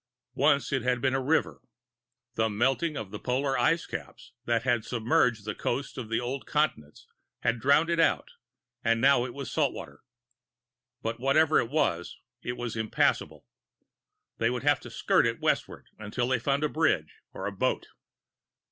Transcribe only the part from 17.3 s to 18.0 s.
or a boat.